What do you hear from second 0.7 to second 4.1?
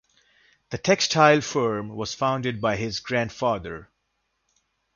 The textile firm was founded by his grandfather.